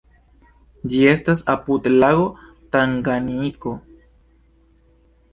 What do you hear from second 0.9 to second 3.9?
Ĝi estas apud lago Tanganjiko.